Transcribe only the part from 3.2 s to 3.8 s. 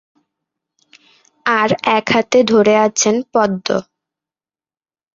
পদ্ম।